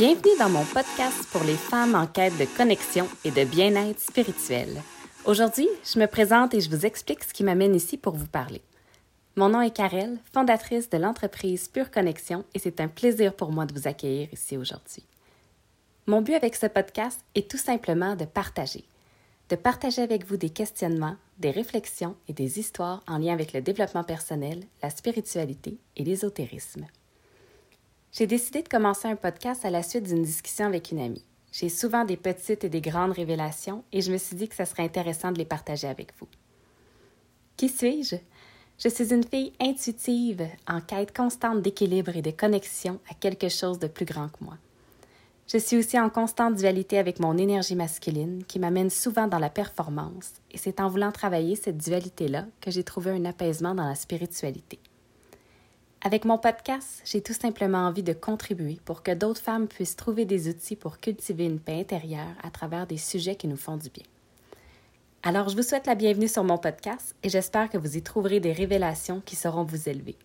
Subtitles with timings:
[0.00, 4.80] Bienvenue dans mon podcast pour les femmes en quête de connexion et de bien-être spirituel.
[5.26, 8.62] Aujourd'hui, je me présente et je vous explique ce qui m'amène ici pour vous parler.
[9.36, 13.66] Mon nom est Karel, fondatrice de l'entreprise Pure Connexion et c'est un plaisir pour moi
[13.66, 15.04] de vous accueillir ici aujourd'hui.
[16.06, 18.84] Mon but avec ce podcast est tout simplement de partager.
[19.50, 23.60] De partager avec vous des questionnements, des réflexions et des histoires en lien avec le
[23.60, 26.86] développement personnel, la spiritualité et l'ésotérisme.
[28.12, 31.24] J'ai décidé de commencer un podcast à la suite d'une discussion avec une amie.
[31.52, 34.64] J'ai souvent des petites et des grandes révélations et je me suis dit que ce
[34.64, 36.26] serait intéressant de les partager avec vous.
[37.56, 38.16] Qui suis-je?
[38.78, 43.78] Je suis une fille intuitive, en quête constante d'équilibre et de connexion à quelque chose
[43.78, 44.56] de plus grand que moi.
[45.46, 49.50] Je suis aussi en constante dualité avec mon énergie masculine qui m'amène souvent dans la
[49.50, 53.96] performance, et c'est en voulant travailler cette dualité-là que j'ai trouvé un apaisement dans la
[53.96, 54.78] spiritualité.
[56.02, 60.24] Avec mon podcast, j'ai tout simplement envie de contribuer pour que d'autres femmes puissent trouver
[60.24, 63.90] des outils pour cultiver une paix intérieure à travers des sujets qui nous font du
[63.90, 64.04] bien.
[65.22, 68.40] Alors, je vous souhaite la bienvenue sur mon podcast et j'espère que vous y trouverez
[68.40, 70.16] des révélations qui sauront vous élever.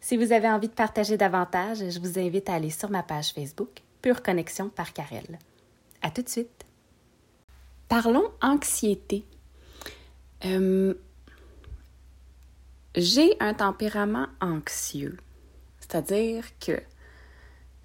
[0.00, 3.32] Si vous avez envie de partager davantage, je vous invite à aller sur ma page
[3.32, 5.40] Facebook Pure Connexion par Karel.
[6.02, 6.64] À tout de suite.
[7.88, 9.24] Parlons anxiété.
[10.44, 10.94] Euh,
[12.94, 15.16] j'ai un tempérament anxieux,
[15.78, 16.80] c'est-à-dire que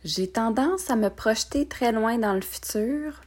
[0.04, 3.22] j'ai tendance à me projeter très loin dans le futur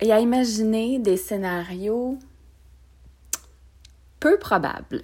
[0.00, 2.18] et à imaginer des scénarios
[4.20, 5.02] peu probables.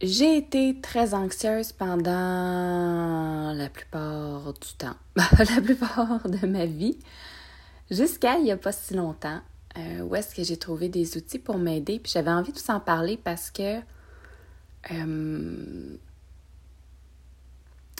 [0.00, 6.98] J'ai été très anxieuse pendant la plupart du temps, la plupart de ma vie,
[7.90, 9.40] jusqu'à il n'y a pas si longtemps,
[9.78, 11.98] euh, où est-ce que j'ai trouvé des outils pour m'aider.
[11.98, 13.78] Puis j'avais envie de s'en parler parce que.
[14.90, 15.96] Euh,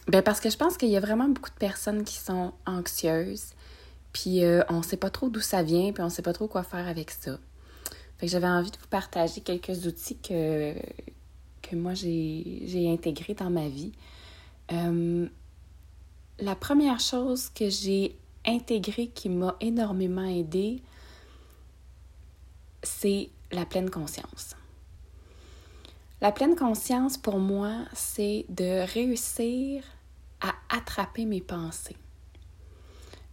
[0.08, 3.50] ben parce que je pense qu'il y a vraiment beaucoup de personnes qui sont anxieuses,
[4.12, 6.32] puis euh, on ne sait pas trop d'où ça vient, puis on ne sait pas
[6.32, 7.38] trop quoi faire avec ça.
[8.18, 10.74] Fait que j'avais envie de vous partager quelques outils que,
[11.62, 13.92] que moi j'ai intégré dans ma vie.
[16.40, 18.16] La première chose que j'ai
[18.46, 20.82] intégrée qui m'a énormément aidée,
[22.82, 24.56] c'est la pleine conscience.
[26.20, 29.82] La pleine conscience, pour moi, c'est de réussir
[30.40, 31.96] à attraper mes pensées.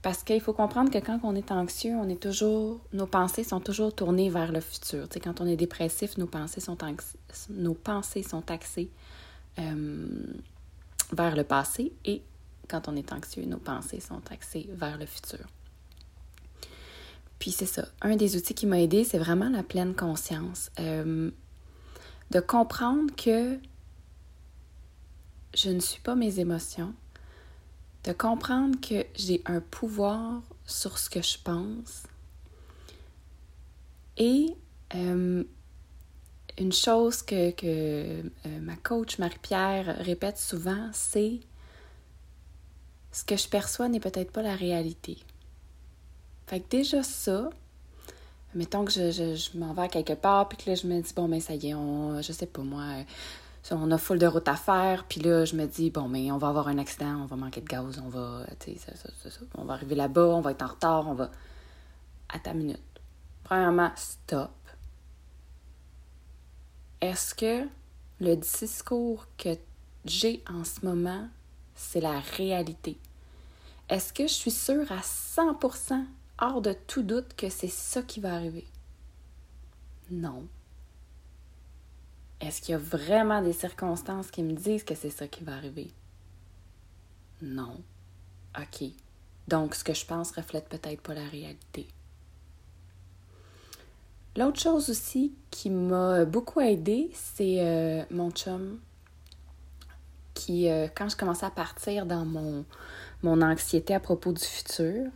[0.02, 3.59] Parce qu'il faut comprendre que quand on est anxieux, on est toujours, nos pensées sont
[3.59, 5.09] toujours tournées vers le futur.
[5.09, 6.78] Tu quand on est dépressif, nos pensées sont,
[7.50, 8.90] nos pensées sont axées
[9.59, 10.08] euh,
[11.12, 12.22] vers le passé et
[12.69, 15.46] quand on est anxieux, nos pensées sont axées vers le futur.
[17.40, 20.72] Puis c'est ça, un des outils qui m'a aidé, c'est vraiment la pleine conscience.
[20.80, 21.31] Euh,
[22.31, 23.59] de comprendre que
[25.53, 26.94] je ne suis pas mes émotions,
[28.03, 32.03] de comprendre que j'ai un pouvoir sur ce que je pense.
[34.18, 34.56] Et
[34.96, 35.44] euh,
[36.58, 38.24] une chose que, euh,
[38.62, 41.40] ma coach Marie-Pierre répète souvent, c'est
[43.12, 45.18] ce que je perçois n'est peut-être pas la réalité.
[46.47, 47.50] Fait que déjà ça,
[48.56, 51.28] mettons que je, je, m'en vais quelque part, puis que là, je me dis, bon,
[51.28, 52.84] mais ben, ça y est, on, je sais pas moi,
[53.72, 56.38] on a full de route à faire, puis là, je me dis, bon, mais on
[56.38, 59.40] va avoir un accident, on va manquer de gaz, on va, tu ça, ça, ça,
[59.58, 61.30] on va arriver là-bas, on va être en retard, on va.
[62.30, 62.81] À ta minute.
[63.44, 64.52] Premièrement, stop.
[67.00, 67.68] Est-ce que
[68.19, 69.56] le discours que
[70.03, 71.28] j'ai en ce moment,
[71.75, 72.97] c'est la réalité?
[73.88, 76.03] Est-ce que je suis sûre à 100%,
[76.40, 78.68] hors de tout doute, que c'est ça qui va arriver?
[80.09, 80.47] Non.
[82.40, 85.56] Est-ce qu'il y a vraiment des circonstances qui me disent que c'est ça qui va
[85.56, 85.91] arriver?
[87.41, 87.82] Non.
[88.58, 88.90] OK.
[89.47, 91.88] Donc, ce que je pense reflète peut-être pas la réalité.
[94.35, 98.79] L'autre chose aussi qui m'a beaucoup aidé, c'est euh, mon chum
[100.35, 102.64] qui, euh, quand je commençais à partir dans mon,
[103.23, 105.09] mon anxiété à propos du futur,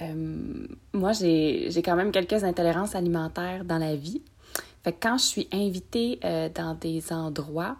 [0.00, 4.22] euh, moi, j'ai quand même quelques intolérances alimentaires dans la vie.
[4.82, 7.76] Fait que quand je suis invitée euh, dans des endroits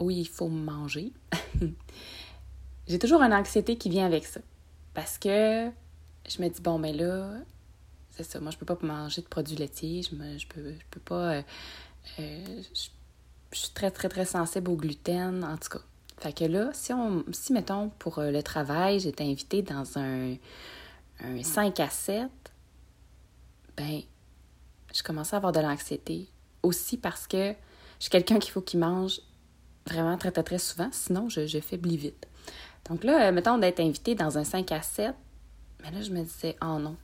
[0.00, 1.12] où il faut manger,
[2.88, 4.40] j'ai toujours une anxiété qui vient avec ça.
[4.94, 5.70] Parce que
[6.28, 7.30] je me dis, bon, mais ben là,
[8.10, 10.84] c'est ça, moi, je peux pas manger de produits laitiers, je, me, je, peux, je
[10.90, 11.34] peux pas.
[11.34, 11.42] Euh,
[12.18, 12.88] euh, je,
[13.56, 15.84] suis très, très, très sensible au gluten, en tout cas.
[16.18, 20.34] Fait que là, si, on, si mettons, pour le travail, j'étais invitée dans un,
[21.22, 22.28] un 5 à 7,
[23.76, 24.00] ben,
[24.94, 26.28] je commençais à avoir de l'anxiété.
[26.62, 27.52] Aussi parce que
[27.98, 29.20] je suis quelqu'un qu'il faut qu'il mange
[29.86, 32.26] vraiment très, très, très souvent, sinon je, je faiblis vite.
[32.88, 35.14] Donc là, mettons d'être invité dans un 5 à 7,
[35.82, 36.96] mais là, je me disais, oh non,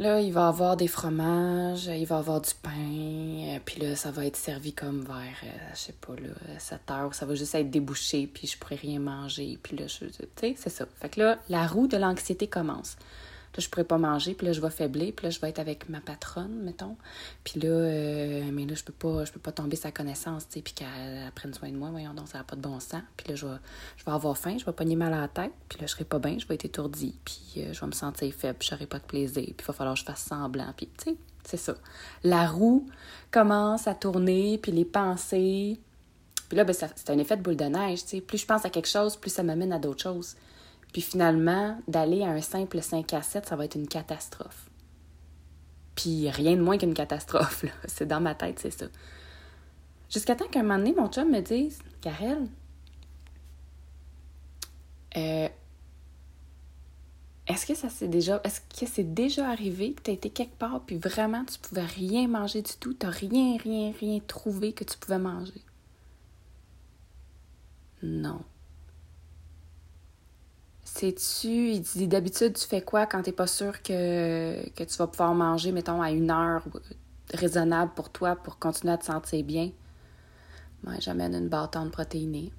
[0.00, 4.10] Là, il va avoir des fromages, il va avoir du pain, euh, puis là, ça
[4.10, 7.54] va être servi comme vers, euh, je sais pas, là, 7 heures, ça va juste
[7.54, 10.86] être débouché, puis je pourrais rien manger, puis là, je, tu sais, c'est ça.
[11.02, 12.96] Fait que là, la roue de l'anxiété commence.
[13.56, 15.58] Là, je pourrais pas manger, puis là, je vais faiblir, puis là, je vais être
[15.58, 16.96] avec ma patronne, mettons.
[17.42, 20.62] Puis là, euh, mais là, je peux pas, je peux pas tomber sa connaissance, puis
[20.62, 23.02] qu'elle prenne soin de moi, voyons donc, ça n'a pas de bon sens.
[23.16, 23.56] Puis là, je vais,
[23.96, 26.04] je vais avoir faim, je vais pogner mal à la tête, puis là, je serai
[26.04, 28.86] pas bien, je vais être étourdie, puis euh, je vais me sentir faible, puis j'aurai
[28.86, 31.56] pas de plaisir, puis il va falloir que je fasse semblant, puis tu sais, c'est
[31.56, 31.74] ça.
[32.22, 32.86] La roue
[33.32, 35.80] commence à tourner, puis les pensées...
[36.48, 38.20] Puis là, ben, c'est un effet de boule de neige, tu sais.
[38.20, 40.34] Plus je pense à quelque chose, plus ça m'amène à d'autres choses.
[40.92, 44.70] Puis finalement, d'aller à un simple 5 à 7, ça va être une catastrophe.
[45.94, 47.70] Puis rien de moins qu'une catastrophe, là.
[47.86, 48.86] C'est dans ma tête, c'est ça.
[50.10, 52.48] Jusqu'à temps qu'un moment donné, mon chum me dise Karel,
[55.16, 55.48] euh,
[57.46, 58.40] est-ce que ça s'est déjà.
[58.44, 61.84] Est-ce que c'est déjà arrivé que tu as été quelque part puis vraiment tu pouvais
[61.84, 62.94] rien manger du tout?
[62.94, 65.62] Tu rien, rien, rien trouvé que tu pouvais manger?
[68.02, 68.40] Non.
[70.92, 75.06] Sais-tu, il dit d'habitude, tu fais quoi quand t'es pas sûr que, que tu vas
[75.06, 76.64] pouvoir manger, mettons, à une heure
[77.32, 79.70] raisonnable pour toi pour continuer à te sentir bien?
[80.82, 82.52] Moi, j'amène une bâtonne protéinée.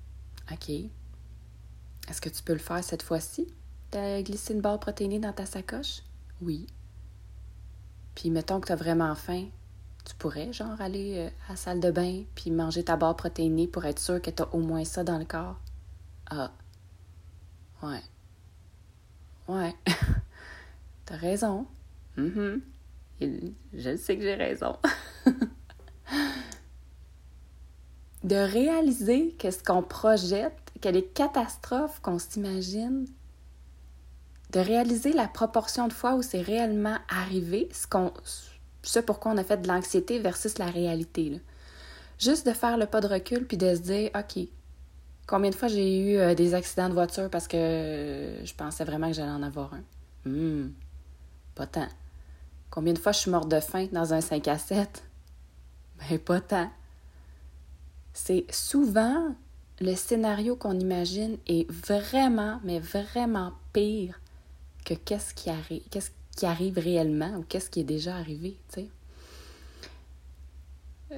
[0.50, 0.69] OK.
[0.69, 3.48] Est-ce que tu peux le faire cette fois-ci?
[3.92, 6.01] T'as glissé une barre protéinée dans ta sacoche?
[6.42, 6.68] Oui.
[8.16, 9.45] Puis mettons que t'as vraiment faim,
[10.06, 13.68] tu pourrais, genre, aller euh, à la salle de bain puis manger ta barre protéinée
[13.68, 15.60] pour être sûr que t'as au moins ça dans le corps?
[16.30, 16.51] Ah.
[17.84, 18.01] Ouais.
[19.48, 19.76] Ouais.
[21.06, 21.68] T'as raison.
[22.18, 22.60] Mm
[23.74, 24.78] Je sais que j'ai raison.
[28.24, 33.08] de réaliser que ce qu'on projette, que les catastrophes qu'on s'imagine,
[34.52, 38.12] de réaliser la proportion de fois où c'est réellement arrivé, ce, qu'on,
[38.84, 41.42] ce pourquoi on a fait de l'anxiété versus la réalité.
[42.20, 44.48] Juste de faire le pas de recul puis de se dire, OK,
[45.28, 47.58] Combien de fois j'ai eu euh, des accidents de voiture parce que
[48.44, 49.84] je pensais vraiment que j'allais en avoir un?
[50.26, 50.74] Hum,
[51.56, 51.88] pas tant.
[52.70, 55.04] Combien de fois je suis morte de faim dans un 5 à 7?
[55.98, 56.70] Ben, pas tant.
[58.14, 59.36] C'est souvent
[59.80, 64.20] le scénario qu'on imagine est vraiment, mais vraiment pire
[64.86, 65.50] que qu'est-ce qui
[66.36, 68.90] qui arrive réellement ou qu'est-ce qui est déjà arrivé, tu sais.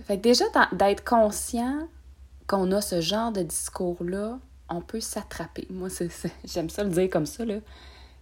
[0.01, 1.87] Fait que déjà, d'être conscient
[2.53, 4.37] qu'on a ce genre de discours-là,
[4.69, 5.65] on peut s'attraper.
[5.71, 5.89] Moi,
[6.45, 7.43] j'aime ça le dire comme ça.
[7.45, 7.55] Là.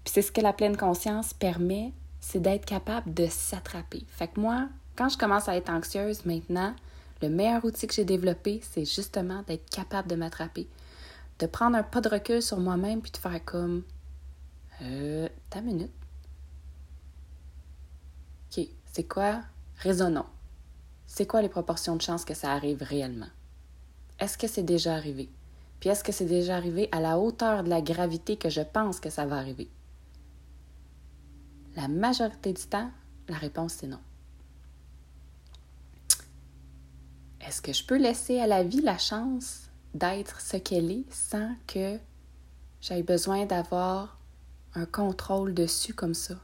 [0.06, 1.92] Puis c'est ce que la pleine conscience permet,
[2.22, 4.06] c'est d'être capable de s'attraper.
[4.07, 6.74] Fait que moi, quand je commence à être anxieuse maintenant,
[7.22, 10.69] le meilleur outil que j'ai développé, c'est justement d'être capable de m'attraper.
[11.39, 13.83] De prendre un pas de recul sur moi-même puis de faire comme
[14.81, 15.92] Euh, ta minute.
[18.57, 19.42] OK, c'est quoi?
[19.80, 20.26] Raisonnons.
[21.06, 23.28] C'est quoi les proportions de chances que ça arrive réellement?
[24.21, 25.30] Est-ce que c'est déjà arrivé?
[25.80, 28.99] Puis est-ce que c'est déjà arrivé à la hauteur de la gravité que je pense
[28.99, 29.68] que ça va arriver?
[31.75, 32.92] La majorité du temps,
[33.28, 33.99] la réponse c'est non.
[37.42, 41.56] Est-ce que je peux laisser à la vie la chance d'être ce qu'elle est sans
[41.66, 41.97] que
[42.80, 44.19] j'aie besoin d'avoir
[44.75, 46.35] un contrôle dessus comme ça?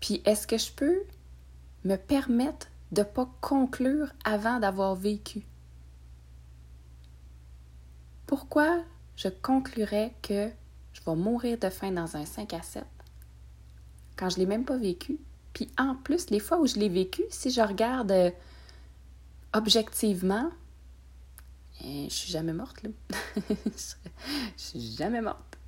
[0.00, 1.02] Puis est-ce que je peux
[1.84, 5.46] me permettre de ne pas conclure avant d'avoir vécu?
[8.32, 8.82] Pourquoi
[9.14, 10.48] je conclurais que
[10.94, 12.82] je vais mourir de faim dans un 5 à 7
[14.16, 15.18] quand je ne l'ai même pas vécu?
[15.52, 18.30] Puis en plus, les fois où je l'ai vécu, si je regarde euh,
[19.52, 20.50] objectivement,
[21.84, 22.88] eh, je suis jamais morte, là.
[23.66, 25.58] je suis jamais morte.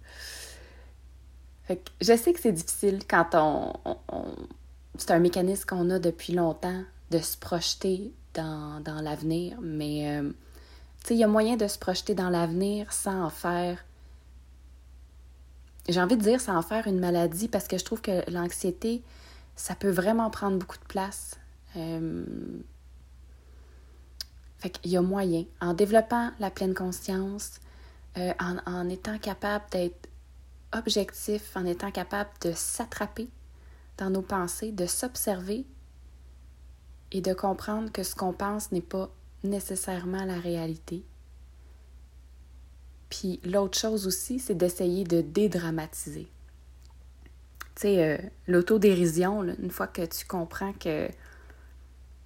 [1.68, 3.74] je sais que c'est difficile quand on,
[4.96, 10.32] c'est un mécanisme qu'on a depuis longtemps de se projeter dans, l'avenir, mais euh,
[11.10, 13.84] il y a moyen de se projeter dans l'avenir sans en faire.
[15.88, 19.02] J'ai envie de dire sans en faire une maladie parce que je trouve que l'anxiété,
[19.54, 21.38] ça peut vraiment prendre beaucoup de place.
[21.76, 22.24] Euh...
[24.58, 27.60] Fait qu'il y a moyen, en développant la pleine conscience,
[28.16, 30.08] euh, en, en étant capable d'être
[30.72, 33.28] objectif, en étant capable de s'attraper
[33.98, 35.66] dans nos pensées, de s'observer
[37.12, 39.10] et de comprendre que ce qu'on pense n'est pas
[39.44, 41.04] nécessairement la réalité.
[43.10, 46.28] Puis l'autre chose aussi, c'est d'essayer de dédramatiser.
[47.76, 51.08] Tu sais, euh, l'autodérision, une fois que tu comprends que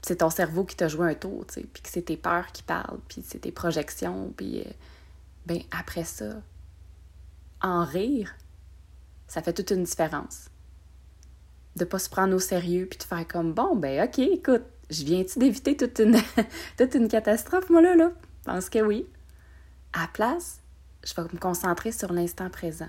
[0.03, 2.53] c'est ton cerveau qui t'a joué un tour, tu sais, puis que c'est tes peurs
[2.53, 4.71] qui parlent, puis c'est tes projections, puis euh,
[5.47, 6.41] ben après ça,
[7.61, 8.35] en rire,
[9.27, 10.49] ça fait toute une différence.
[11.77, 15.05] De pas se prendre au sérieux puis de faire comme bon, ben ok, écoute, je
[15.05, 15.99] viens-tu d'éviter toute
[16.95, 18.13] une, catastrophe, moi là, là?
[18.41, 19.07] Je pense que oui.
[19.93, 20.61] À la place,
[21.05, 22.89] je vais me concentrer sur l'instant présent.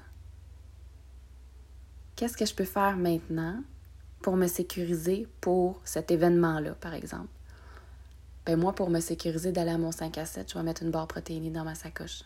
[2.15, 3.61] Qu'est-ce que je peux faire maintenant
[4.21, 7.29] pour me sécuriser pour cet événement-là, par exemple?
[8.45, 10.91] Ben moi, pour me sécuriser d'aller à mon 5 à 7, je vais mettre une
[10.91, 12.23] barre protéinée dans ma sacoche.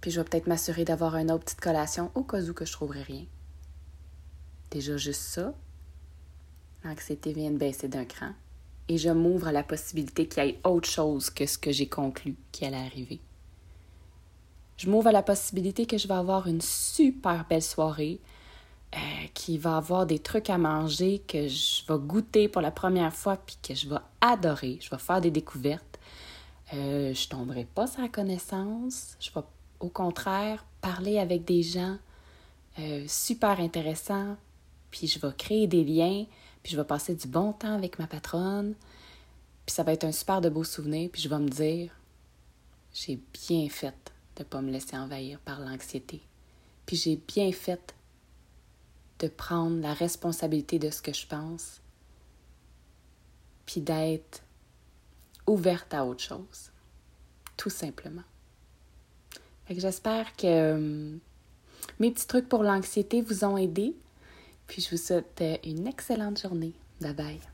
[0.00, 2.72] Puis je vais peut-être m'assurer d'avoir une autre petite collation au cas où que je
[2.72, 3.24] trouverai rien.
[4.70, 5.54] Déjà juste ça,
[6.84, 8.32] l'anxiété vient de baisser d'un cran
[8.88, 11.86] et je m'ouvre à la possibilité qu'il y ait autre chose que ce que j'ai
[11.88, 13.20] conclu qui allait arriver.
[14.76, 18.18] Je m'ouvre à la possibilité que je vais avoir une super belle soirée,
[18.94, 18.98] euh,
[19.32, 23.36] qui va avoir des trucs à manger que je vais goûter pour la première fois
[23.36, 24.78] puis que je vais adorer.
[24.80, 25.98] Je vais faire des découvertes.
[26.74, 29.16] Euh, je tomberai pas sur la connaissance.
[29.20, 29.42] Je vais
[29.82, 31.96] au contraire, parler avec des gens
[32.78, 34.36] euh, super intéressants,
[34.90, 36.24] puis je vais créer des liens,
[36.62, 38.74] puis je vais passer du bon temps avec ma patronne,
[39.66, 41.92] puis ça va être un super de beau souvenir, puis je vais me dire,
[42.94, 46.20] j'ai bien fait de ne pas me laisser envahir par l'anxiété,
[46.86, 47.94] puis j'ai bien fait
[49.18, 51.80] de prendre la responsabilité de ce que je pense,
[53.66, 54.42] puis d'être
[55.46, 56.70] ouverte à autre chose,
[57.56, 58.22] tout simplement
[59.78, 61.16] j'espère que euh,
[61.98, 63.94] mes petits trucs pour l'anxiété vous ont aidé.
[64.66, 66.74] Puis je vous souhaite une excellente journée.
[67.00, 67.51] Bye bye.